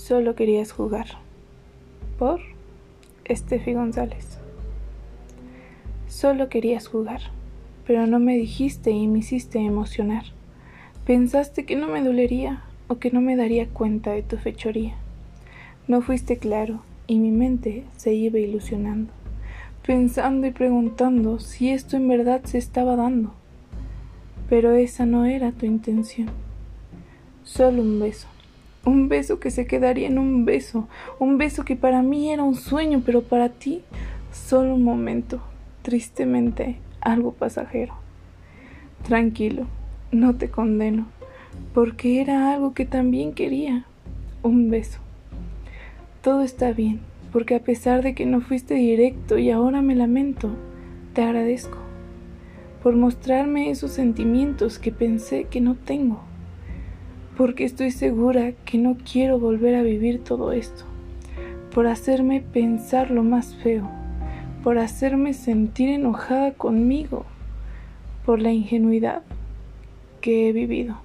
Solo 0.00 0.34
querías 0.34 0.72
jugar. 0.72 1.06
Por 2.18 2.40
Estefi 3.26 3.74
González. 3.74 4.38
Solo 6.08 6.48
querías 6.48 6.88
jugar, 6.88 7.20
pero 7.86 8.06
no 8.06 8.18
me 8.18 8.34
dijiste 8.34 8.92
y 8.92 9.06
me 9.06 9.18
hiciste 9.18 9.58
emocionar. 9.58 10.24
Pensaste 11.04 11.66
que 11.66 11.76
no 11.76 11.86
me 11.86 12.02
dolería 12.02 12.62
o 12.88 12.98
que 12.98 13.10
no 13.10 13.20
me 13.20 13.36
daría 13.36 13.68
cuenta 13.68 14.12
de 14.12 14.22
tu 14.22 14.38
fechoría. 14.38 14.94
No 15.86 16.00
fuiste 16.00 16.38
claro 16.38 16.80
y 17.06 17.18
mi 17.18 17.30
mente 17.30 17.84
se 17.98 18.14
iba 18.14 18.38
ilusionando, 18.38 19.12
pensando 19.86 20.46
y 20.46 20.50
preguntando 20.50 21.40
si 21.40 21.68
esto 21.68 21.98
en 21.98 22.08
verdad 22.08 22.40
se 22.44 22.56
estaba 22.56 22.96
dando. 22.96 23.34
Pero 24.48 24.72
esa 24.72 25.04
no 25.04 25.26
era 25.26 25.52
tu 25.52 25.66
intención. 25.66 26.30
Solo 27.44 27.82
un 27.82 28.00
beso 28.00 28.28
un 28.84 29.08
beso 29.08 29.40
que 29.40 29.50
se 29.50 29.66
quedaría 29.66 30.08
en 30.08 30.18
un 30.18 30.44
beso, 30.44 30.88
un 31.18 31.38
beso 31.38 31.64
que 31.64 31.76
para 31.76 32.02
mí 32.02 32.32
era 32.32 32.42
un 32.42 32.54
sueño, 32.54 33.02
pero 33.04 33.22
para 33.22 33.48
ti 33.50 33.82
solo 34.32 34.74
un 34.74 34.84
momento, 34.84 35.40
tristemente 35.82 36.76
algo 37.00 37.32
pasajero. 37.32 37.94
Tranquilo, 39.06 39.66
no 40.12 40.36
te 40.36 40.50
condeno, 40.50 41.06
porque 41.74 42.20
era 42.20 42.52
algo 42.52 42.74
que 42.74 42.84
también 42.84 43.32
quería, 43.32 43.84
un 44.42 44.70
beso. 44.70 44.98
Todo 46.22 46.42
está 46.42 46.72
bien, 46.72 47.00
porque 47.32 47.54
a 47.54 47.60
pesar 47.60 48.02
de 48.02 48.14
que 48.14 48.26
no 48.26 48.40
fuiste 48.40 48.74
directo 48.74 49.38
y 49.38 49.50
ahora 49.50 49.82
me 49.82 49.94
lamento, 49.94 50.50
te 51.14 51.22
agradezco 51.22 51.78
por 52.82 52.96
mostrarme 52.96 53.70
esos 53.70 53.90
sentimientos 53.90 54.78
que 54.78 54.90
pensé 54.90 55.44
que 55.44 55.60
no 55.60 55.74
tengo 55.74 56.29
porque 57.40 57.64
estoy 57.64 57.90
segura 57.90 58.52
que 58.66 58.76
no 58.76 58.98
quiero 59.10 59.38
volver 59.38 59.74
a 59.74 59.82
vivir 59.82 60.22
todo 60.22 60.52
esto, 60.52 60.84
por 61.74 61.86
hacerme 61.86 62.42
pensar 62.42 63.10
lo 63.10 63.22
más 63.22 63.54
feo, 63.62 63.88
por 64.62 64.76
hacerme 64.76 65.32
sentir 65.32 65.88
enojada 65.88 66.52
conmigo, 66.52 67.24
por 68.26 68.42
la 68.42 68.52
ingenuidad 68.52 69.22
que 70.20 70.50
he 70.50 70.52
vivido. 70.52 70.98